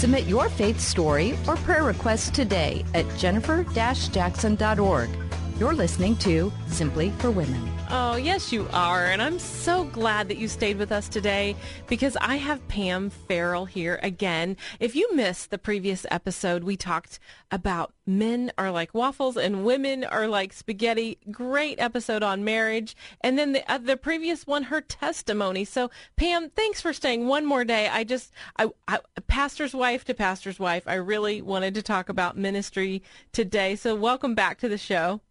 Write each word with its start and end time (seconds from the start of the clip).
Submit 0.00 0.24
your 0.24 0.48
faith 0.48 0.80
story 0.80 1.36
or 1.46 1.56
prayer 1.56 1.84
request 1.84 2.32
today 2.34 2.86
at 2.94 3.04
jennifer-jackson.org. 3.18 5.10
You're 5.58 5.74
listening 5.74 6.16
to 6.16 6.50
Simply 6.68 7.10
for 7.18 7.30
Women. 7.30 7.79
Oh, 7.92 8.14
yes, 8.14 8.52
you 8.52 8.68
are. 8.72 9.06
And 9.06 9.20
I'm 9.20 9.40
so 9.40 9.82
glad 9.82 10.28
that 10.28 10.38
you 10.38 10.46
stayed 10.46 10.76
with 10.76 10.92
us 10.92 11.08
today 11.08 11.56
because 11.88 12.16
I 12.20 12.36
have 12.36 12.66
Pam 12.68 13.10
Farrel 13.10 13.66
here 13.66 13.98
again. 14.00 14.56
If 14.78 14.94
you 14.94 15.12
missed 15.12 15.50
the 15.50 15.58
previous 15.58 16.06
episode, 16.08 16.62
we 16.62 16.76
talked 16.76 17.18
about 17.50 17.92
men 18.06 18.52
are 18.56 18.70
like 18.70 18.94
waffles 18.94 19.36
and 19.36 19.64
women 19.64 20.04
are 20.04 20.28
like 20.28 20.52
spaghetti. 20.52 21.18
Great 21.32 21.80
episode 21.80 22.22
on 22.22 22.44
marriage. 22.44 22.94
And 23.22 23.36
then 23.36 23.54
the, 23.54 23.68
uh, 23.68 23.78
the 23.78 23.96
previous 23.96 24.46
one, 24.46 24.64
her 24.64 24.80
testimony. 24.80 25.64
So, 25.64 25.90
Pam, 26.14 26.48
thanks 26.50 26.80
for 26.80 26.92
staying 26.92 27.26
one 27.26 27.44
more 27.44 27.64
day. 27.64 27.88
I 27.88 28.04
just, 28.04 28.32
I, 28.56 28.70
I, 28.86 29.00
pastor's 29.26 29.74
wife 29.74 30.04
to 30.04 30.14
pastor's 30.14 30.60
wife, 30.60 30.84
I 30.86 30.94
really 30.94 31.42
wanted 31.42 31.74
to 31.74 31.82
talk 31.82 32.08
about 32.08 32.38
ministry 32.38 33.02
today. 33.32 33.74
So, 33.74 33.96
welcome 33.96 34.36
back 34.36 34.58
to 34.60 34.68
the 34.68 34.78
show. 34.78 35.22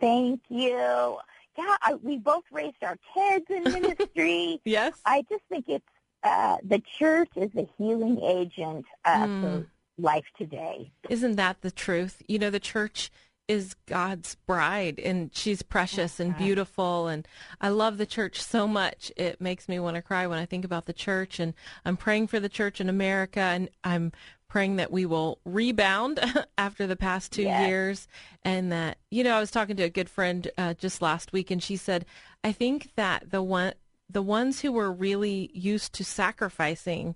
Thank 0.00 0.40
you 0.48 1.18
yeah, 1.56 1.76
I, 1.82 1.94
we 1.94 2.18
both 2.18 2.44
raised 2.52 2.82
our 2.82 2.96
kids 3.14 3.46
in 3.48 3.64
ministry. 3.64 4.60
yes. 4.64 4.94
I 5.04 5.22
just 5.28 5.42
think 5.48 5.66
it's 5.68 5.84
uh, 6.22 6.56
the 6.62 6.82
church 6.98 7.30
is 7.36 7.50
a 7.56 7.68
healing 7.78 8.20
agent 8.22 8.84
uh, 9.04 9.26
mm. 9.26 9.40
for 9.40 9.66
life 9.98 10.24
today. 10.36 10.90
Isn't 11.08 11.36
that 11.36 11.62
the 11.62 11.70
truth? 11.70 12.22
You 12.28 12.38
know, 12.38 12.50
the 12.50 12.60
church 12.60 13.10
is 13.48 13.74
God's 13.86 14.34
bride 14.46 14.98
and 14.98 15.30
she's 15.32 15.62
precious 15.62 16.18
and 16.18 16.36
beautiful 16.36 17.06
and 17.06 17.28
I 17.60 17.68
love 17.68 17.96
the 17.96 18.06
church 18.06 18.42
so 18.42 18.66
much. 18.66 19.12
It 19.16 19.40
makes 19.40 19.68
me 19.68 19.78
want 19.78 19.94
to 19.94 20.02
cry 20.02 20.26
when 20.26 20.40
I 20.40 20.46
think 20.46 20.64
about 20.64 20.86
the 20.86 20.92
church 20.92 21.38
and 21.38 21.54
I'm 21.84 21.96
praying 21.96 22.26
for 22.26 22.40
the 22.40 22.48
church 22.48 22.80
in 22.80 22.88
America 22.88 23.38
and 23.38 23.68
I'm 23.84 24.10
praying 24.48 24.76
that 24.76 24.92
we 24.92 25.04
will 25.06 25.38
rebound 25.44 26.20
after 26.58 26.86
the 26.86 26.96
past 26.96 27.32
two 27.32 27.42
years 27.42 28.08
and 28.44 28.70
that 28.70 28.98
you 29.10 29.24
know 29.24 29.36
i 29.36 29.40
was 29.40 29.50
talking 29.50 29.76
to 29.76 29.82
a 29.82 29.90
good 29.90 30.08
friend 30.08 30.50
uh, 30.58 30.74
just 30.74 31.02
last 31.02 31.32
week 31.32 31.50
and 31.50 31.62
she 31.62 31.76
said 31.76 32.04
i 32.44 32.52
think 32.52 32.90
that 32.96 33.30
the 33.30 33.42
one 33.42 33.72
the 34.08 34.22
ones 34.22 34.60
who 34.60 34.70
were 34.70 34.92
really 34.92 35.50
used 35.52 35.92
to 35.92 36.04
sacrificing 36.04 37.14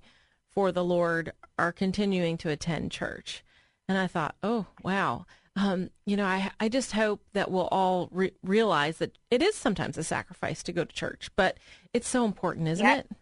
for 0.48 0.72
the 0.72 0.84
lord 0.84 1.32
are 1.58 1.72
continuing 1.72 2.36
to 2.36 2.48
attend 2.48 2.90
church 2.90 3.44
and 3.88 3.96
i 3.96 4.06
thought 4.06 4.34
oh 4.42 4.66
wow 4.82 5.24
um, 5.56 5.90
you 6.06 6.16
know, 6.16 6.24
I 6.24 6.50
I 6.60 6.68
just 6.68 6.92
hope 6.92 7.22
that 7.32 7.50
we'll 7.50 7.68
all 7.68 8.08
re- 8.12 8.32
realize 8.42 8.98
that 8.98 9.18
it 9.30 9.42
is 9.42 9.54
sometimes 9.54 9.98
a 9.98 10.04
sacrifice 10.04 10.62
to 10.62 10.72
go 10.72 10.84
to 10.84 10.94
church, 10.94 11.30
but 11.36 11.58
it's 11.92 12.08
so 12.08 12.24
important, 12.24 12.68
isn't 12.68 12.86
yep. 12.86 12.98
it? 12.98 13.16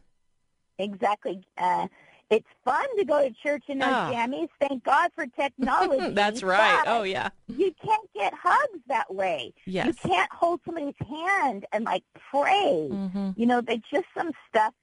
Exactly. 0.79 1.41
Uh, 1.57 1.89
it's 2.31 2.47
fun 2.65 2.85
to 2.99 3.05
go 3.05 3.27
to 3.27 3.35
church 3.43 3.65
in 3.69 3.79
those 3.79 3.89
oh. 3.89 4.13
jammies. 4.13 4.49
Thank 4.61 4.85
God 4.85 5.11
for 5.15 5.27
technology. 5.27 6.11
That's 6.15 6.43
right. 6.43 6.85
Oh 6.87 7.03
yeah. 7.03 7.31
You 7.47 7.75
can't 7.85 8.09
get 8.15 8.35
hugs 8.35 8.81
that 8.89 9.13
way. 9.13 9.55
Yes. 9.67 9.87
You 9.87 10.11
can't 10.11 10.31
hold 10.33 10.61
somebody's 10.65 10.95
hand 11.09 11.67
and 11.73 11.85
like 11.85 12.05
pray. 12.31 12.89
Mm-hmm. 12.91 13.31
You 13.37 13.47
know, 13.47 13.61
there's 13.61 13.81
just 13.91 14.07
some 14.17 14.33
stuff. 14.49 14.75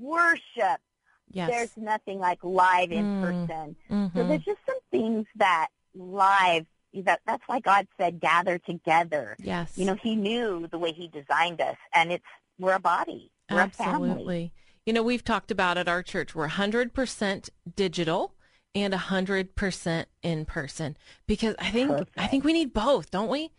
Worship. 0.00 0.80
Yes. 1.30 1.50
There's 1.50 1.76
nothing 1.76 2.18
like 2.20 2.38
live 2.42 2.92
in 2.92 3.04
mm. 3.04 3.20
person. 3.22 3.76
Mm-hmm. 3.90 4.18
So 4.18 4.26
there's 4.26 4.44
just 4.44 4.60
some 4.66 4.78
things 4.90 5.26
that 5.36 5.68
live 5.94 6.66
that 7.02 7.20
that's 7.26 7.42
why 7.46 7.60
God 7.60 7.86
said 7.98 8.20
gather 8.20 8.58
together. 8.58 9.36
Yes. 9.40 9.76
You 9.76 9.84
know, 9.84 9.96
he 10.00 10.14
knew 10.14 10.68
the 10.70 10.78
way 10.78 10.92
he 10.92 11.08
designed 11.08 11.60
us 11.60 11.76
and 11.92 12.12
it's 12.12 12.24
we're 12.58 12.74
a 12.74 12.80
body. 12.80 13.30
We're 13.50 13.60
Absolutely. 13.60 14.10
a 14.10 14.14
family. 14.14 14.52
You 14.86 14.92
know, 14.92 15.02
we've 15.02 15.24
talked 15.24 15.50
about 15.50 15.78
at 15.78 15.88
our 15.88 16.02
church, 16.02 16.34
we're 16.34 16.48
100% 16.48 17.50
digital 17.74 18.34
and 18.74 18.92
100% 18.92 20.04
in 20.22 20.44
person 20.44 20.96
because 21.26 21.54
I 21.58 21.70
think 21.70 21.90
Perfect. 21.90 22.10
I 22.18 22.26
think 22.26 22.44
we 22.44 22.52
need 22.52 22.72
both, 22.72 23.10
don't 23.10 23.28
we? 23.28 23.50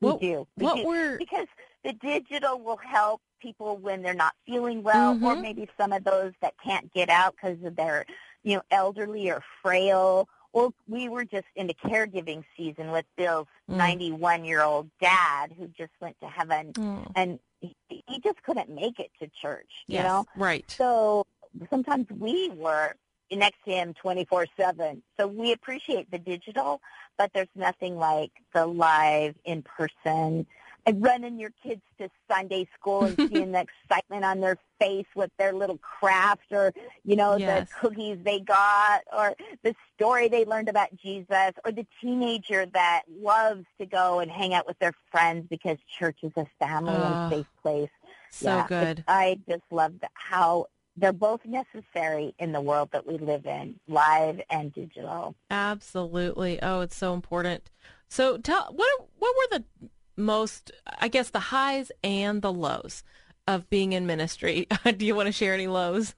We 0.00 0.10
what, 0.10 0.20
do. 0.20 0.46
We 0.56 0.64
what 0.64 0.76
do. 0.76 0.86
Were... 0.86 1.16
Because 1.18 1.46
the 1.84 1.94
digital 1.94 2.60
will 2.60 2.76
help 2.76 3.22
people 3.40 3.78
when 3.78 4.02
they're 4.02 4.14
not 4.14 4.34
feeling 4.44 4.82
well 4.82 5.14
mm-hmm. 5.14 5.24
or 5.24 5.36
maybe 5.36 5.68
some 5.78 5.92
of 5.92 6.04
those 6.04 6.32
that 6.42 6.54
can't 6.62 6.92
get 6.92 7.08
out 7.08 7.34
because 7.36 7.62
of 7.64 7.76
their, 7.76 8.04
you 8.42 8.56
know, 8.56 8.62
elderly 8.70 9.30
or 9.30 9.42
frail 9.62 10.28
or 10.56 10.72
we 10.88 11.06
were 11.10 11.24
just 11.24 11.44
in 11.54 11.66
the 11.66 11.74
caregiving 11.74 12.42
season 12.56 12.90
with 12.90 13.04
Bill's 13.18 13.46
91 13.68 14.40
mm. 14.40 14.46
year 14.46 14.62
old 14.62 14.88
dad 15.02 15.52
who 15.58 15.68
just 15.68 15.92
went 16.00 16.18
to 16.20 16.28
heaven 16.28 16.72
mm. 16.72 17.12
and 17.14 17.38
he, 17.60 17.74
just 18.22 18.42
couldn't 18.42 18.70
make 18.70 18.98
it 18.98 19.10
to 19.20 19.28
church, 19.40 19.84
you 19.86 19.94
yes, 19.94 20.04
know? 20.04 20.24
Right. 20.36 20.64
So 20.76 21.26
sometimes 21.70 22.06
we 22.10 22.50
were 22.50 22.94
next 23.30 23.58
to 23.64 23.72
him 23.72 23.94
24-7. 24.02 25.02
So 25.18 25.26
we 25.26 25.52
appreciate 25.52 26.10
the 26.10 26.18
digital, 26.18 26.80
but 27.18 27.30
there's 27.34 27.48
nothing 27.54 27.96
like 27.96 28.32
the 28.54 28.66
live 28.66 29.34
in 29.44 29.62
person 29.62 30.46
running 30.94 31.38
your 31.38 31.50
kids 31.62 31.82
to 31.98 32.08
Sunday 32.30 32.68
school 32.78 33.04
and 33.04 33.16
seeing 33.32 33.52
the 33.52 33.62
excitement 33.62 34.24
on 34.24 34.40
their 34.40 34.56
face 34.78 35.06
with 35.14 35.30
their 35.38 35.52
little 35.52 35.78
craft 35.78 36.52
or, 36.52 36.72
you 37.04 37.16
know, 37.16 37.36
yes. 37.36 37.68
the 37.68 37.74
cookies 37.80 38.18
they 38.24 38.40
got 38.40 39.02
or 39.16 39.34
the 39.62 39.74
story 39.94 40.28
they 40.28 40.44
learned 40.44 40.68
about 40.68 40.94
Jesus 40.96 41.52
or 41.64 41.72
the 41.72 41.86
teenager 42.00 42.66
that 42.66 43.02
loves 43.20 43.64
to 43.78 43.86
go 43.86 44.20
and 44.20 44.30
hang 44.30 44.54
out 44.54 44.66
with 44.66 44.78
their 44.78 44.92
friends 45.10 45.46
because 45.48 45.78
church 45.98 46.18
is 46.22 46.32
a 46.36 46.46
family 46.58 46.94
oh, 46.94 47.02
and 47.02 47.32
safe 47.32 47.46
place. 47.62 47.90
So 48.30 48.50
yeah, 48.50 48.66
good. 48.68 49.04
I 49.08 49.40
just 49.48 49.64
love 49.70 49.94
how 50.14 50.66
they're 50.96 51.12
both 51.12 51.40
necessary 51.44 52.34
in 52.38 52.52
the 52.52 52.60
world 52.60 52.90
that 52.92 53.06
we 53.06 53.18
live 53.18 53.46
in, 53.46 53.78
live 53.86 54.40
and 54.50 54.72
digital. 54.72 55.34
Absolutely. 55.50 56.60
Oh, 56.62 56.80
it's 56.80 56.96
so 56.96 57.12
important. 57.12 57.70
So 58.08 58.38
tell 58.38 58.72
what 58.72 59.08
what 59.18 59.34
were 59.36 59.58
the 59.58 59.88
most, 60.16 60.72
I 60.98 61.08
guess, 61.08 61.30
the 61.30 61.40
highs 61.40 61.90
and 62.02 62.42
the 62.42 62.52
lows 62.52 63.02
of 63.46 63.68
being 63.70 63.92
in 63.92 64.06
ministry. 64.06 64.66
Do 64.96 65.06
you 65.06 65.14
want 65.14 65.26
to 65.26 65.32
share 65.32 65.54
any 65.54 65.66
lows? 65.66 66.14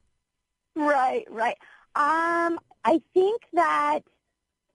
Right, 0.75 1.26
right. 1.31 1.56
Um, 1.94 2.59
I 2.84 3.00
think 3.12 3.42
that 3.53 4.00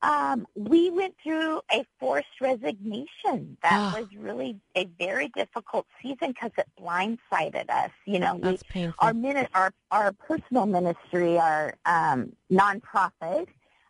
um, 0.04 0.46
we 0.56 0.90
went 0.92 1.16
through 1.24 1.62
a 1.72 1.86
forced 2.00 2.42
resignation. 2.42 3.58
That 3.64 3.96
oh. 3.96 4.02
was 4.02 4.08
really 4.16 4.60
a 4.76 4.86
very 5.00 5.30
difficult 5.30 5.88
season 6.02 6.34
because 6.34 6.52
it 6.58 6.68
blindsided 6.80 7.70
us. 7.70 7.92
You 8.06 8.20
know, 8.20 8.36
we, 8.36 8.58
painful. 8.70 8.96
our 9.00 9.14
minute, 9.14 9.50
our 9.56 9.74
our 9.92 10.12
personal 10.12 10.66
ministry, 10.66 11.40
our 11.40 11.76
um, 11.86 12.34
nonprofit 12.52 13.48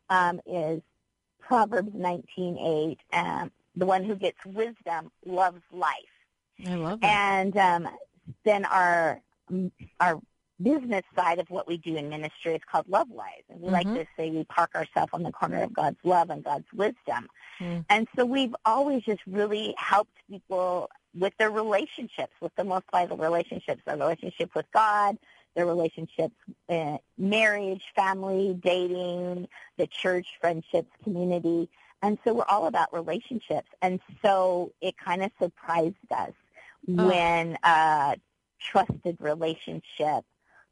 um, 0.09 0.39
is 0.45 0.81
Proverbs 1.39 1.91
nineteen 1.95 2.57
eight. 2.59 2.99
Um, 3.11 3.51
the 3.75 3.85
one 3.85 4.03
who 4.03 4.15
gets 4.15 4.37
wisdom 4.45 5.11
loves 5.25 5.61
life. 5.71 5.93
I 6.65 6.75
love 6.75 7.01
that. 7.01 7.07
And 7.07 7.57
um, 7.57 7.89
then 8.45 8.65
our 8.65 9.21
our 9.99 10.19
business 10.61 11.03
side 11.15 11.39
of 11.39 11.49
what 11.49 11.67
we 11.67 11.77
do 11.77 11.95
in 11.95 12.09
ministry 12.09 12.53
is 12.55 12.61
called 12.71 12.87
Love-Wise. 12.87 13.43
And 13.49 13.59
we 13.59 13.65
mm-hmm. 13.67 13.73
like 13.73 13.87
to 13.87 14.05
say 14.15 14.29
we 14.29 14.43
park 14.45 14.71
ourselves 14.75 15.11
on 15.11 15.23
the 15.23 15.31
corner 15.31 15.63
of 15.63 15.73
God's 15.73 15.97
love 16.03 16.29
and 16.29 16.43
God's 16.43 16.67
wisdom. 16.73 17.27
Mm. 17.59 17.83
And 17.89 18.07
so 18.15 18.23
we've 18.23 18.55
always 18.63 19.03
just 19.03 19.19
really 19.27 19.73
helped 19.77 20.15
people 20.29 20.89
with 21.17 21.33
their 21.37 21.51
relationships, 21.51 22.33
with 22.39 22.55
the 22.55 22.63
most 22.63 22.85
vital 22.91 23.17
relationships, 23.17 23.81
their 23.85 23.97
relationship 23.97 24.51
with 24.55 24.65
God, 24.73 25.17
their 25.55 25.65
relationships, 25.65 26.35
uh, 26.69 26.97
marriage, 27.17 27.83
family, 27.95 28.57
dating, 28.63 29.47
the 29.77 29.87
church, 29.87 30.27
friendships, 30.39 30.89
community. 31.03 31.69
And 32.03 32.19
so 32.23 32.33
we're 32.33 32.45
all 32.49 32.67
about 32.67 32.93
relationships. 32.93 33.69
And 33.81 33.99
so 34.21 34.73
it 34.81 34.95
kind 34.97 35.23
of 35.23 35.31
surprised 35.41 35.95
us 36.11 36.33
oh. 36.89 37.07
when 37.07 37.57
a 37.63 38.17
trusted 38.59 39.17
relationship, 39.19 40.25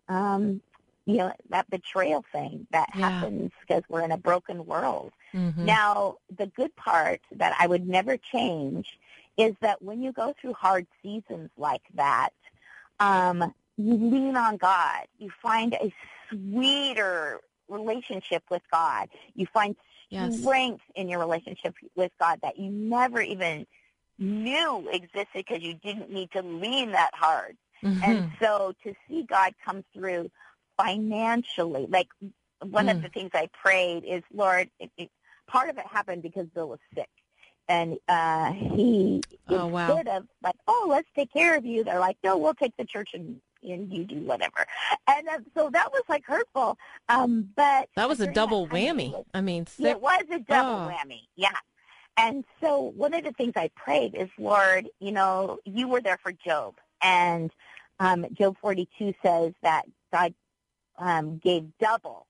um, 0.09 0.61
you 1.05 1.17
know, 1.17 1.33
that 1.49 1.69
betrayal 1.69 2.23
thing 2.33 2.67
that 2.71 2.89
yeah. 2.93 3.09
happens 3.09 3.51
because 3.61 3.81
we're 3.89 4.03
in 4.03 4.11
a 4.11 4.17
broken 4.17 4.65
world. 4.65 5.13
Mm-hmm. 5.33 5.65
Now, 5.65 6.17
the 6.37 6.47
good 6.47 6.75
part 6.75 7.21
that 7.31 7.55
I 7.57 7.65
would 7.65 7.87
never 7.87 8.17
change 8.17 8.99
is 9.37 9.55
that 9.61 9.81
when 9.81 10.03
you 10.03 10.11
go 10.11 10.35
through 10.39 10.53
hard 10.53 10.85
seasons 11.01 11.49
like 11.57 11.81
that, 11.95 12.31
um, 12.99 13.53
you 13.77 13.93
lean 13.93 14.35
on 14.35 14.57
God. 14.57 15.07
You 15.17 15.31
find 15.41 15.73
a 15.73 15.93
sweeter 16.29 17.39
relationship 17.69 18.43
with 18.51 18.61
God. 18.69 19.07
You 19.33 19.47
find 19.47 19.75
yes. 20.11 20.39
strength 20.39 20.83
in 20.95 21.09
your 21.09 21.19
relationship 21.19 21.73
with 21.95 22.11
God 22.19 22.39
that 22.43 22.59
you 22.59 22.69
never 22.69 23.21
even 23.21 23.65
knew 24.19 24.87
existed 24.91 25.27
because 25.33 25.61
you 25.61 25.73
didn't 25.73 26.11
need 26.11 26.31
to 26.31 26.41
lean 26.41 26.91
that 26.91 27.11
hard. 27.13 27.57
Mm-hmm. 27.83 28.03
And 28.03 28.31
so 28.39 28.73
to 28.83 28.93
see 29.07 29.23
God 29.23 29.53
come 29.65 29.83
through 29.93 30.29
financially, 30.77 31.87
like 31.89 32.07
one 32.61 32.85
mm. 32.85 32.91
of 32.91 33.01
the 33.01 33.09
things 33.09 33.31
I 33.33 33.49
prayed 33.61 34.03
is, 34.05 34.21
Lord, 34.31 34.69
it, 34.79 34.91
it, 34.97 35.09
part 35.47 35.69
of 35.69 35.77
it 35.77 35.85
happened 35.87 36.21
because 36.21 36.47
Bill 36.47 36.69
was 36.69 36.79
sick. 36.93 37.09
And 37.67 37.97
uh, 38.07 38.51
he, 38.51 39.21
oh, 39.47 39.67
instead 39.67 40.07
wow. 40.07 40.17
of 40.17 40.27
like, 40.43 40.55
oh, 40.67 40.87
let's 40.89 41.07
take 41.15 41.31
care 41.31 41.55
of 41.55 41.65
you, 41.65 41.83
they're 41.83 41.99
like, 41.99 42.17
no, 42.23 42.37
we'll 42.37 42.53
take 42.53 42.75
the 42.77 42.85
church 42.85 43.11
and 43.13 43.41
and 43.63 43.91
you 43.91 44.03
do 44.03 44.19
whatever. 44.21 44.65
And 45.07 45.27
uh, 45.27 45.39
so 45.55 45.69
that 45.69 45.91
was 45.91 46.03
like 46.09 46.25
hurtful. 46.25 46.77
Um, 47.09 47.49
but 47.55 47.89
that 47.95 48.09
was 48.09 48.19
a 48.21 48.31
double 48.31 48.67
whammy. 48.67 49.23
I 49.33 49.41
mean, 49.41 49.67
sick. 49.67 49.85
it 49.85 50.01
was 50.01 50.23
a 50.31 50.39
double 50.39 50.85
oh. 50.85 50.91
whammy. 50.91 51.21
Yeah. 51.35 51.49
And 52.17 52.43
so 52.61 52.93
one 52.95 53.13
of 53.13 53.23
the 53.23 53.31
things 53.31 53.53
I 53.55 53.69
prayed 53.75 54.15
is, 54.15 54.29
Lord, 54.37 54.89
you 54.99 55.11
know, 55.11 55.59
you 55.65 55.87
were 55.87 56.01
there 56.01 56.19
for 56.21 56.31
Job. 56.31 56.75
And 57.01 57.51
um, 57.99 58.25
Job 58.33 58.57
42 58.61 59.13
says 59.23 59.53
that 59.63 59.85
God 60.11 60.33
um, 60.97 61.37
gave 61.37 61.65
double 61.79 62.27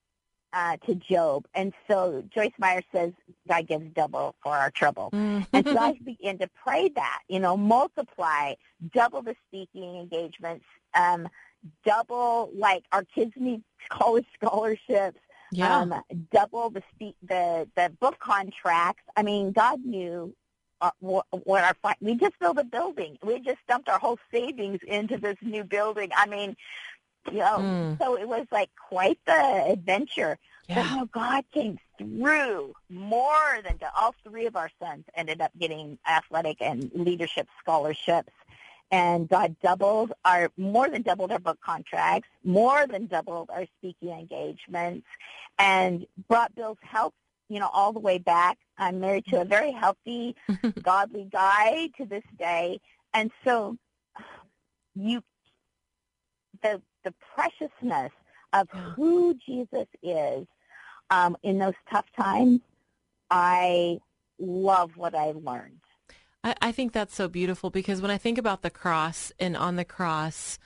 uh, 0.53 0.77
to 0.86 0.95
Job. 0.95 1.45
And 1.53 1.74
so 1.88 2.24
Joyce 2.33 2.51
Meyer 2.57 2.81
says 2.94 3.13
God 3.48 3.68
gives 3.68 3.94
double 3.94 4.36
for 4.44 4.56
our 4.56 4.71
trouble. 4.71 5.09
Mm. 5.13 5.48
and 5.53 5.68
so 5.68 5.77
I 5.77 5.98
began 6.03 6.38
to 6.39 6.50
pray 6.63 6.89
that, 6.89 7.19
you 7.27 7.39
know, 7.39 7.57
multiply, 7.57 8.53
double 8.94 9.21
the 9.21 9.36
speaking 9.48 9.98
engagements, 9.98 10.65
um, 10.94 11.27
double, 11.86 12.51
like 12.56 12.83
our 12.92 13.03
kids 13.03 13.33
need 13.36 13.63
college 13.89 14.25
scholarships, 14.42 15.19
yeah. 15.51 15.80
um, 15.80 15.94
double 16.31 16.69
the, 16.69 16.83
spe- 16.94 17.18
the, 17.27 17.68
the 17.75 17.92
book 18.00 18.19
contracts. 18.19 19.04
I 19.15 19.24
mean, 19.24 19.51
God 19.51 19.83
knew 19.83 20.33
uh, 20.81 20.92
what, 21.00 21.25
what 21.44 21.63
our, 21.63 21.95
we 22.01 22.15
just 22.15 22.38
built 22.39 22.57
a 22.57 22.63
building. 22.63 23.18
We 23.24 23.39
just 23.39 23.59
dumped 23.68 23.88
our 23.88 24.00
whole 24.00 24.18
savings 24.31 24.80
into 24.88 25.18
this 25.18 25.38
new 25.42 25.63
building. 25.63 26.09
I 26.15 26.25
mean, 26.25 26.56
you 27.29 27.39
know, 27.39 27.57
mm. 27.57 28.00
so 28.00 28.18
it 28.18 28.27
was 28.27 28.45
like 28.51 28.69
quite 28.89 29.19
the 29.25 29.65
adventure. 29.69 30.38
Yeah. 30.68 30.75
But 30.75 30.95
know, 30.95 31.06
God 31.06 31.44
came 31.53 31.77
through 31.97 32.73
more 32.89 33.59
than 33.63 33.77
to, 33.79 33.91
all 33.95 34.15
three 34.23 34.45
of 34.45 34.56
our 34.56 34.69
sons 34.81 35.06
ended 35.15 35.41
up 35.41 35.51
getting 35.59 35.97
athletic 36.07 36.57
and 36.62 36.89
leadership 36.94 37.47
scholarships. 37.59 38.31
And 38.91 39.29
God 39.29 39.56
doubled 39.62 40.12
our, 40.25 40.51
more 40.57 40.89
than 40.89 41.01
doubled 41.01 41.31
our 41.31 41.39
book 41.39 41.59
contracts, 41.63 42.27
more 42.44 42.85
than 42.88 43.07
doubled 43.07 43.50
our 43.50 43.65
speaking 43.77 44.09
engagements, 44.09 45.07
and 45.57 46.06
brought 46.27 46.53
Bill's 46.56 46.77
health, 46.81 47.13
you 47.47 47.59
know, 47.59 47.69
all 47.71 47.94
the 47.94 48.00
way 48.00 48.18
back. 48.18 48.57
I'm 48.77 49.00
married 49.00 49.25
to 49.27 49.41
a 49.41 49.45
very 49.45 49.71
healthy, 49.71 50.35
godly 50.81 51.27
guy 51.31 51.89
to 51.97 52.06
this 52.06 52.23
day. 52.38 52.81
And 53.13 53.31
so 53.45 53.77
you, 54.95 55.23
the 56.62 56.81
the 57.03 57.13
preciousness 57.36 58.12
of 58.53 58.68
who 58.95 59.33
Jesus 59.45 59.88
is 60.03 60.45
um, 61.09 61.38
in 61.44 61.59
those 61.59 61.74
tough 61.92 62.06
times, 62.18 62.59
I 63.30 64.00
love 64.39 64.92
what 64.95 65.15
I 65.15 65.31
learned. 65.31 65.80
I, 66.44 66.56
I 66.62 66.71
think 66.71 66.92
that's 66.92 67.15
so 67.15 67.27
beautiful 67.27 67.69
because 67.69 68.01
when 68.01 68.12
I 68.12 68.18
think 68.18 68.38
about 68.38 68.62
the 68.62 68.69
cross 68.69 69.31
and 69.39 69.56
on 69.56 69.75
the 69.75 69.86
cross, 69.86 70.59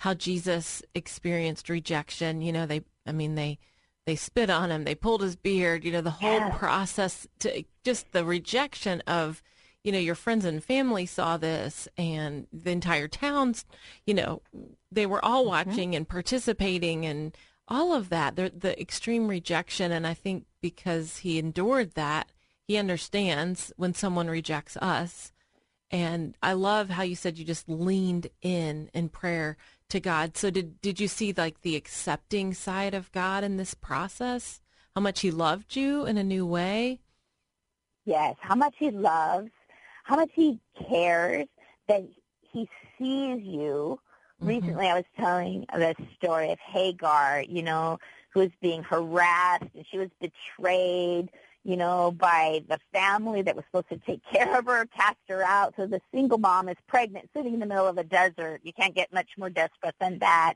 how 0.00 0.14
Jesus 0.14 0.82
experienced 0.94 1.68
rejection, 1.68 2.42
you 2.42 2.52
know, 2.52 2.66
they, 2.66 2.82
I 3.06 3.12
mean, 3.12 3.34
they, 3.34 3.58
they 4.06 4.16
spit 4.16 4.50
on 4.50 4.70
him, 4.70 4.84
they 4.84 4.94
pulled 4.94 5.22
his 5.22 5.36
beard, 5.36 5.84
you 5.84 5.92
know, 5.92 6.00
the 6.00 6.10
whole 6.10 6.38
yes. 6.38 6.58
process 6.58 7.26
to 7.40 7.64
just 7.84 8.12
the 8.12 8.24
rejection 8.24 9.00
of 9.06 9.42
you 9.84 9.92
know, 9.92 9.98
your 9.98 10.14
friends 10.14 10.44
and 10.44 10.62
family 10.62 11.06
saw 11.06 11.36
this 11.36 11.88
and 11.96 12.46
the 12.52 12.70
entire 12.70 13.08
towns, 13.08 13.64
you 14.06 14.14
know, 14.14 14.42
they 14.90 15.06
were 15.06 15.24
all 15.24 15.42
mm-hmm. 15.42 15.50
watching 15.50 15.90
mm-hmm. 15.90 15.96
and 15.98 16.08
participating 16.08 17.04
and 17.04 17.36
all 17.68 17.92
of 17.92 18.08
that, 18.10 18.36
the, 18.36 18.52
the 18.56 18.80
extreme 18.80 19.28
rejection. 19.28 19.92
And 19.92 20.06
I 20.06 20.14
think 20.14 20.44
because 20.60 21.18
he 21.18 21.38
endured 21.38 21.94
that, 21.94 22.30
he 22.66 22.76
understands 22.76 23.72
when 23.76 23.94
someone 23.94 24.28
rejects 24.28 24.76
us. 24.76 25.32
And 25.90 26.36
I 26.42 26.54
love 26.54 26.90
how 26.90 27.02
you 27.02 27.16
said 27.16 27.38
you 27.38 27.44
just 27.44 27.68
leaned 27.68 28.28
in 28.40 28.88
in 28.94 29.10
prayer 29.10 29.56
to 29.90 30.00
God. 30.00 30.38
So 30.38 30.50
did 30.50 30.80
did 30.80 30.98
you 31.00 31.06
see 31.06 31.34
like 31.36 31.60
the 31.60 31.76
accepting 31.76 32.54
side 32.54 32.94
of 32.94 33.12
God 33.12 33.44
in 33.44 33.58
this 33.58 33.74
process? 33.74 34.62
How 34.94 35.02
much 35.02 35.20
he 35.20 35.30
loved 35.30 35.76
you 35.76 36.06
in 36.06 36.16
a 36.16 36.24
new 36.24 36.46
way? 36.46 37.00
Yes, 38.06 38.36
how 38.40 38.54
much 38.54 38.74
he 38.78 38.90
loves 38.90 39.50
how 40.02 40.16
much 40.16 40.30
he 40.34 40.58
cares 40.88 41.46
that 41.88 42.04
he 42.40 42.68
sees 42.98 43.42
you. 43.42 43.98
Mm-hmm. 44.40 44.46
Recently, 44.46 44.88
I 44.88 44.94
was 44.94 45.04
telling 45.16 45.66
the 45.72 45.94
story 46.16 46.50
of 46.50 46.58
Hagar, 46.58 47.42
you 47.42 47.62
know, 47.62 47.98
who 48.30 48.40
was 48.40 48.50
being 48.60 48.82
harassed 48.82 49.64
and 49.74 49.84
she 49.90 49.98
was 49.98 50.08
betrayed, 50.20 51.30
you 51.64 51.76
know, 51.76 52.10
by 52.10 52.62
the 52.68 52.78
family 52.92 53.42
that 53.42 53.54
was 53.54 53.64
supposed 53.66 53.88
to 53.90 53.98
take 53.98 54.22
care 54.24 54.58
of 54.58 54.66
her, 54.66 54.86
cast 54.86 55.18
her 55.28 55.42
out. 55.44 55.74
So 55.76 55.86
the 55.86 56.00
single 56.12 56.38
mom 56.38 56.68
is 56.68 56.76
pregnant, 56.88 57.28
sitting 57.36 57.54
in 57.54 57.60
the 57.60 57.66
middle 57.66 57.86
of 57.86 57.98
a 57.98 58.04
desert. 58.04 58.60
You 58.64 58.72
can't 58.72 58.94
get 58.94 59.12
much 59.12 59.28
more 59.38 59.50
desperate 59.50 59.94
than 60.00 60.18
that. 60.20 60.54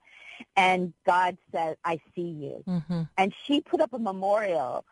And 0.57 0.93
God 1.07 1.37
says, 1.53 1.77
I 1.85 2.01
see 2.15 2.23
you. 2.23 2.65
Mm-hmm. 2.67 3.03
And 3.17 3.35
she 3.45 3.61
put 3.61 3.81
up 3.81 3.93
a 3.93 3.99
memorial 3.99 4.85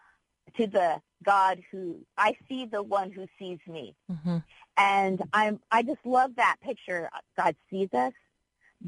to 0.56 0.66
the 0.66 1.00
God 1.24 1.62
who 1.70 1.96
I 2.16 2.36
see 2.48 2.66
the 2.66 2.82
one 2.82 3.10
who 3.10 3.26
sees 3.38 3.58
me. 3.66 3.94
Mm-hmm. 4.10 4.38
And 4.76 5.22
I'm 5.32 5.60
I 5.70 5.82
just 5.82 6.04
love 6.04 6.36
that 6.36 6.56
picture. 6.62 7.10
God 7.36 7.56
sees 7.70 7.88
us. 7.92 8.12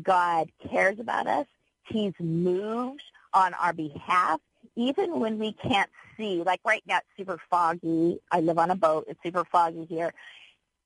God 0.03 0.51
cares 0.71 0.99
about 0.99 1.27
us. 1.27 1.47
He's 1.89 2.13
moved 2.19 3.03
on 3.33 3.55
our 3.55 3.73
behalf 3.73 4.41
even 4.77 5.19
when 5.21 5.39
we 5.39 5.53
can't 5.53 5.91
see. 6.17 6.43
Like 6.45 6.61
right 6.65 6.83
now 6.87 6.99
it's 6.99 7.07
super 7.17 7.41
foggy. 7.51 8.21
I 8.31 8.41
live 8.41 8.59
on 8.59 8.71
a 8.71 8.77
boat. 8.77 9.07
It's 9.09 9.21
super 9.23 9.45
foggy 9.45 9.87
here. 9.87 10.13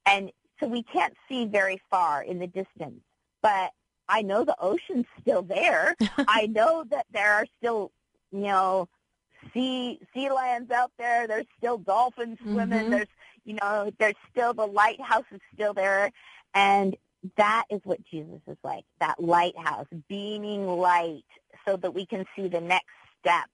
And 0.06 0.31
so 0.58 0.67
we 0.67 0.82
can't 0.82 1.14
see 1.29 1.47
very 1.47 1.81
far 1.91 2.23
in 2.23 2.38
the 2.38 2.47
distance. 2.47 3.00
But 3.43 3.73
I 4.08 4.23
know 4.23 4.44
the 4.44 4.56
ocean's 4.61 5.06
still 5.20 5.43
there. 5.43 5.97
I 6.19 6.47
know 6.47 6.85
that 6.91 7.06
there 7.12 7.32
are 7.32 7.47
still, 7.58 7.93
you 8.32 8.41
know, 8.41 8.88
sea 9.52 10.00
sea 10.14 10.30
lions 10.30 10.71
out 10.71 10.92
there. 10.99 11.26
There's 11.26 11.47
still 11.59 11.78
dolphins 11.78 12.38
swimming. 12.42 12.80
Mm-hmm. 12.80 12.90
There's 12.90 13.09
you 13.45 13.54
know 13.54 13.90
there's 13.99 14.14
still 14.30 14.54
the 14.54 14.66
lighthouse 14.66 15.25
is 15.33 15.40
still 15.54 15.75
there, 15.75 16.11
and 16.54 16.97
that 17.37 17.64
is 17.71 17.80
what 17.85 18.04
Jesus 18.04 18.40
is 18.47 18.57
like. 18.62 18.85
That 19.00 19.23
lighthouse, 19.23 19.87
beaming 20.09 20.66
light, 20.66 21.25
so 21.66 21.76
that 21.76 21.95
we 21.95 22.07
can 22.07 22.25
see 22.37 22.49
the 22.49 22.61
next 22.61 22.88
step 23.21 23.49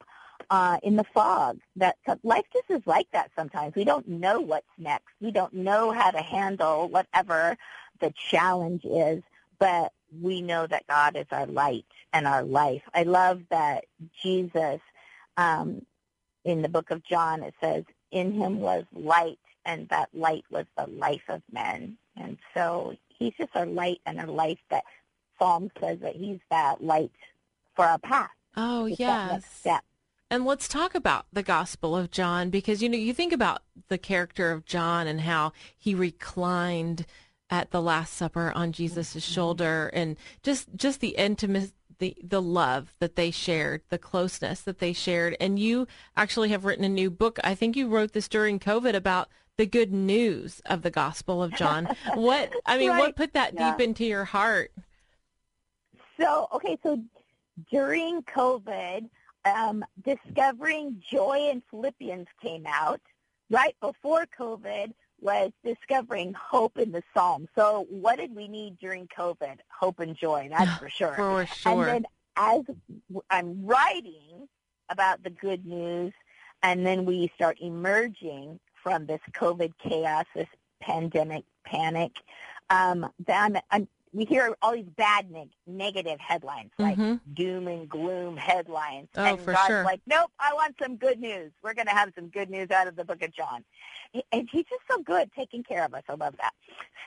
uh, 0.50 0.79
in 0.83 0.97
the 0.97 1.05
fog. 1.05 1.59
That 1.76 1.97
life 2.23 2.45
just 2.53 2.71
is 2.71 2.87
like 2.87 3.09
that 3.12 3.31
sometimes. 3.37 3.75
We 3.75 3.85
don't 3.85 4.09
know 4.09 4.41
what's 4.41 4.67
next. 4.79 5.12
We 5.21 5.31
don't 5.31 5.53
know 5.53 5.91
how 5.93 6.11
to 6.11 6.21
handle 6.21 6.88
whatever 6.88 7.57
the 8.00 8.12
challenge 8.31 8.85
is, 8.85 9.23
but 9.59 9.93
we 10.21 10.43
know 10.43 10.67
that 10.67 10.87
God 10.87 11.17
is 11.17 11.26
our 11.31 11.47
light 11.47 11.87
and 12.12 12.26
our 12.26 12.43
life. 12.43 12.83
I 12.95 13.03
love 13.03 13.43
that 13.50 13.87
Jesus 14.23 14.81
um, 15.37 15.85
in 16.45 16.62
the 16.62 16.69
book 16.69 16.90
of 16.90 17.05
John, 17.05 17.43
it 17.43 17.55
says, 17.61 17.85
in 18.11 18.33
him 18.33 18.61
was 18.61 18.85
light, 18.93 19.38
and 19.64 19.88
that 19.88 20.09
light 20.14 20.45
was 20.50 20.66
the 20.76 20.87
life 20.87 21.25
of 21.28 21.43
men. 21.52 21.97
And 22.16 22.38
so 22.55 22.95
he's 23.09 23.35
just 23.38 23.55
our 23.55 23.66
light 23.66 24.00
and 24.07 24.21
our 24.21 24.26
life 24.26 24.59
that 24.71 24.85
Psalm 25.38 25.71
says 25.81 25.99
that 26.00 26.16
he's 26.16 26.38
that 26.50 26.83
light 26.83 27.12
for 27.75 27.85
our 27.85 27.99
path. 27.99 28.31
Oh, 28.57 28.87
yes. 28.87 29.66
And 30.31 30.45
let's 30.45 30.66
talk 30.66 30.95
about 30.95 31.26
the 31.33 31.43
Gospel 31.43 31.97
of 31.97 32.11
John 32.11 32.50
because 32.50 32.83
you 32.83 32.88
know 32.88 32.99
you 32.99 33.14
think 33.14 33.33
about 33.33 33.62
the 33.88 33.99
character 33.99 34.50
of 34.50 34.64
John 34.64 35.07
and 35.07 35.21
how 35.21 35.52
he 35.78 35.95
reclined 35.95 37.07
at 37.49 37.71
the 37.71 37.81
Last 37.81 38.14
Supper 38.14 38.50
on 38.52 38.73
Jesus' 38.73 39.11
mm-hmm. 39.11 39.19
shoulder 39.21 39.88
and 39.93 40.16
just 40.43 40.69
just 40.75 41.00
the 41.00 41.11
intimate 41.11 41.71
the 41.99 42.17
the 42.23 42.43
love 42.43 42.95
that 42.99 43.17
they 43.17 43.31
shared, 43.31 43.83
the 43.88 43.99
closeness 43.99 44.61
that 44.62 44.79
they 44.79 44.93
shared. 44.93 45.37
And 45.41 45.59
you 45.59 45.87
actually 46.17 46.50
have 46.50 46.65
written 46.65 46.85
a 46.85 46.88
new 46.88 47.11
book. 47.11 47.38
I 47.45 47.55
think 47.55 47.76
you 47.76 47.88
wrote 47.88 48.12
this 48.12 48.29
during 48.29 48.59
COVID 48.59 48.95
about 48.95 49.29
the 49.57 49.67
good 49.67 49.93
news 49.93 50.61
of 50.67 50.83
the 50.83 50.91
Gospel 50.91 51.43
of 51.43 51.55
John. 51.55 51.88
what 52.15 52.53
I 52.65 52.79
mean, 52.79 52.91
right. 52.91 52.99
what 52.99 53.17
put 53.17 53.33
that 53.35 53.55
yeah. 53.55 53.71
deep 53.71 53.81
into 53.81 54.05
your 54.05 54.25
heart? 54.25 54.73
So 56.21 56.49
okay, 56.55 56.79
so 56.83 57.03
during 57.71 58.23
COVID, 58.23 59.09
um, 59.45 59.85
discovering 60.05 61.03
joy 61.11 61.49
in 61.50 61.62
Philippians 61.71 62.26
came 62.43 62.65
out. 62.67 63.00
Right 63.49 63.76
before 63.81 64.26
COVID, 64.38 64.93
was 65.21 65.51
discovering 65.65 66.35
hope 66.35 66.79
in 66.79 66.93
the 66.93 67.03
Psalm. 67.15 67.49
So 67.55 67.87
what 67.89 68.19
did 68.19 68.35
we 68.35 68.49
need 68.49 68.79
during 68.79 69.09
COVID? 69.09 69.59
Hope 69.69 70.01
and 70.01 70.17
joy, 70.17 70.49
that's 70.51 70.79
for 70.79 70.89
sure. 70.89 71.15
For 71.15 71.47
sure. 71.47 71.89
And 71.89 71.89
then 71.89 72.07
as 72.37 72.63
I'm 73.31 73.65
writing 73.65 74.49
about 74.89 75.23
the 75.23 75.31
good 75.31 75.67
news, 75.67 76.13
and 76.63 76.87
then 76.87 77.05
we 77.05 77.31
start 77.35 77.59
emerging 77.61 78.61
from 78.83 79.07
this 79.07 79.21
COVID 79.33 79.73
chaos, 79.79 80.25
this 80.35 80.49
pandemic 80.81 81.45
panic, 81.65 82.13
um, 82.71 83.11
then 83.27 83.57
I'm, 83.57 83.63
I'm 83.71 83.89
we 84.13 84.25
hear 84.25 84.57
all 84.63 84.73
these 84.73 84.89
bad 84.97 85.31
neg- 85.31 85.51
negative 85.67 86.19
headlines, 86.21 86.71
like 86.79 86.97
mm-hmm. 86.97 87.17
doom 87.35 87.69
and 87.69 87.89
gloom 87.89 88.37
headlines. 88.37 89.09
Oh, 89.17 89.23
and 89.23 89.41
for 89.41 89.53
God's 89.53 89.67
sure. 89.67 89.85
like, 89.85 90.01
nope, 90.07 90.31
I 90.39 90.55
want 90.55 90.77
some 90.81 90.97
good 90.97 91.21
news. 91.21 91.53
We're 91.63 91.75
going 91.75 91.87
to 91.87 91.93
have 91.93 92.13
some 92.15 92.29
good 92.29 92.49
news 92.49 92.71
out 92.71 92.87
of 92.87 92.97
the 92.97 93.05
book 93.05 93.23
of 93.23 93.33
John. 93.33 93.65
And 94.33 94.49
he's 94.51 94.65
just 94.65 94.83
so 94.91 95.03
good 95.03 95.31
taking 95.35 95.63
care 95.63 95.85
of 95.85 95.93
us. 95.95 96.03
I 96.09 96.15
love 96.15 96.35
that. 96.39 96.55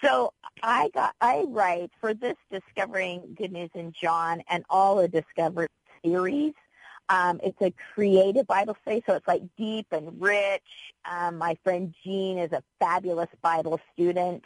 So 0.03 0.33
I 0.61 0.89
got, 0.93 1.15
I 1.19 1.45
write 1.47 1.91
for 1.99 2.13
this 2.13 2.35
Discovering 2.51 3.35
Good 3.37 3.51
News 3.51 3.71
in 3.73 3.91
John 3.91 4.43
and 4.49 4.63
all 4.69 4.97
the 4.97 5.07
Discover 5.07 5.67
series. 6.03 6.53
Um, 7.09 7.39
it's 7.43 7.59
a 7.61 7.73
creative 7.95 8.45
Bible 8.45 8.77
study, 8.83 9.01
so 9.07 9.15
it's 9.15 9.27
like 9.27 9.41
deep 9.57 9.87
and 9.91 10.21
rich. 10.21 10.93
Um, 11.09 11.37
my 11.39 11.57
friend 11.63 11.95
Jean 12.03 12.37
is 12.37 12.51
a 12.51 12.61
fabulous 12.79 13.29
Bible 13.41 13.79
student 13.93 14.43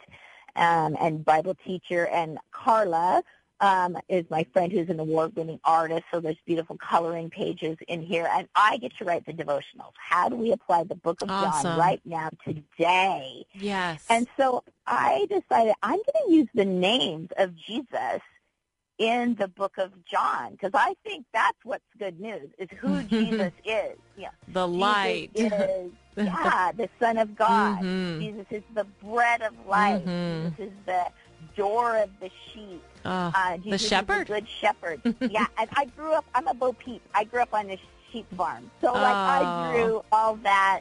um, 0.56 0.96
and 1.00 1.24
Bible 1.24 1.56
teacher, 1.64 2.06
and 2.06 2.38
Carla 2.50 3.22
um, 3.60 3.96
is 4.08 4.24
my 4.30 4.44
friend 4.52 4.72
who's 4.72 4.88
an 4.88 5.00
award-winning 5.00 5.60
artist. 5.64 6.04
So 6.12 6.20
there's 6.20 6.36
beautiful 6.44 6.76
coloring 6.76 7.30
pages 7.30 7.76
in 7.88 8.02
here, 8.02 8.28
and 8.30 8.48
I 8.54 8.76
get 8.78 8.96
to 8.98 9.04
write 9.04 9.26
the 9.26 9.32
devotionals. 9.32 9.92
How 9.96 10.28
do 10.28 10.36
we 10.36 10.52
apply 10.52 10.84
the 10.84 10.96
Book 10.96 11.22
of 11.22 11.30
Awesome. 11.30 11.62
John 11.62 11.78
right 11.78 12.00
now 12.04 12.30
today? 12.44 13.46
Yes. 13.54 14.04
And 14.08 14.26
so 14.36 14.64
I 14.86 15.26
decided 15.28 15.74
I'm 15.82 15.96
going 15.96 16.26
to 16.26 16.32
use 16.32 16.48
the 16.54 16.64
names 16.64 17.30
of 17.38 17.54
Jesus 17.56 18.20
in 18.98 19.34
the 19.34 19.48
book 19.48 19.78
of 19.78 19.92
John 20.04 20.52
because 20.52 20.70
I 20.74 20.94
think 21.04 21.26
that's 21.32 21.58
what's 21.64 21.84
good 21.98 22.20
news 22.20 22.50
is 22.58 22.68
who 22.78 23.02
Jesus 23.04 23.52
is. 23.64 23.96
Yeah. 24.16 24.30
the 24.48 24.68
light. 24.68 25.30
Is, 25.34 25.90
yeah, 26.16 26.72
the 26.76 26.88
Son 26.98 27.18
of 27.18 27.34
God. 27.36 27.80
Mhm. 27.82 28.18
Jesus 28.20 28.46
is 28.50 28.62
the 28.74 28.84
bread 29.02 29.42
of 29.42 29.52
life. 29.66 30.02
Mhm. 30.04 30.56
Jesus 30.56 30.72
is 30.72 30.72
the 30.86 31.06
door 31.56 31.96
of 31.98 32.10
the 32.20 32.30
sheep. 32.52 32.82
Oh, 33.04 33.10
Uh, 33.34 33.56
the 33.64 33.78
shepherd. 33.78 34.26
the 34.26 34.32
good 34.34 34.48
shepherd. 34.48 35.00
yeah, 35.20 35.46
and 35.58 35.68
I 35.76 35.84
grew 35.86 36.12
up, 36.12 36.24
I'm 36.34 36.46
a 36.48 36.54
Bo 36.54 36.72
Peep. 36.72 37.02
I 37.14 37.24
grew 37.24 37.40
up 37.42 37.52
on 37.52 37.70
a 37.70 37.78
sheep 38.10 38.26
farm. 38.36 38.70
So, 38.80 38.92
like, 38.92 39.16
I 39.16 39.40
Oh. 39.44 39.72
grew 39.72 40.04
all 40.12 40.36
that, 40.36 40.80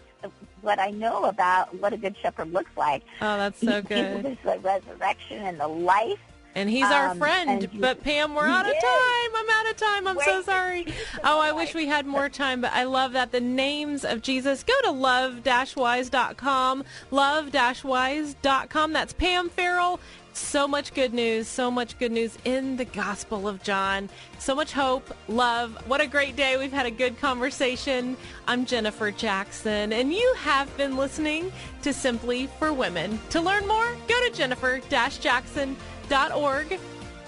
what 0.62 0.80
I 0.80 0.92
know 0.92 1.26
about 1.26 1.74
what 1.80 1.92
a 1.94 1.98
good 1.98 2.16
shepherd 2.22 2.54
looks 2.54 2.72
like. 2.78 3.04
Oh, 3.22 3.38
that's 3.38 3.60
so 3.60 3.82
Jesus 3.82 3.88
good. 4.22 4.26
is 4.26 4.38
the 4.44 4.60
resurrection 4.60 5.40
and 5.46 5.60
the 5.60 5.68
life. 5.68 6.20
And 6.56 6.70
he's 6.70 6.90
our 6.90 7.10
Um, 7.10 7.18
friend. 7.18 7.68
But 7.82 8.04
Pam, 8.04 8.36
we're 8.36 8.46
out 8.48 8.66
of 8.68 8.72
time. 8.74 9.33
Of 9.74 9.80
time. 9.80 10.08
I'm 10.08 10.20
so 10.20 10.44
sorry. 10.44 10.86
Oh, 11.24 11.42
I 11.42 11.52
wish 11.52 11.74
we 11.74 11.88
had 11.88 12.06
more 12.06 12.30
time, 12.30 12.62
but 12.62 12.74
I 12.74 12.84
love 12.84 13.14
that. 13.14 13.32
The 13.32 13.42
names 13.42 14.06
of 14.06 14.22
Jesus. 14.22 14.64
Go 14.64 14.74
to 14.84 14.92
love-wise.com. 14.92 16.84
Love-wise.com. 17.10 18.94
That's 18.94 19.14
Pam 19.14 19.50
Farrel. 19.50 20.00
So 20.34 20.68
much 20.68 20.94
good 20.94 21.12
news, 21.14 21.48
so 21.48 21.72
much 21.72 21.98
good 21.98 22.12
news 22.12 22.38
in 22.46 22.78
the 22.78 22.86
Gospel 22.86 23.48
of 23.48 23.64
John. 23.64 24.10
So 24.40 24.54
much 24.54 24.74
hope, 24.74 25.12
love. 25.28 25.76
What 25.88 26.02
a 26.02 26.08
great 26.08 26.36
day. 26.36 26.58
We've 26.58 26.72
had 26.72 26.86
a 26.86 26.92
good 26.92 27.20
conversation. 27.20 28.16
I'm 28.48 28.66
Jennifer 28.66 29.10
Jackson, 29.12 29.92
and 29.94 30.14
you 30.14 30.36
have 30.40 30.76
been 30.78 30.98
listening 30.98 31.52
to 31.84 31.94
Simply 31.94 32.48
for 32.60 32.74
Women. 32.74 33.20
To 33.32 33.42
learn 33.42 33.68
more, 33.68 33.96
go 34.08 34.28
to 34.28 34.34
jennifer-jackson.org. 34.34 36.80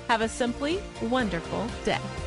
Have 0.08 0.22
a 0.22 0.30
simply 0.30 0.80
wonderful 1.02 1.68
day. 1.84 1.98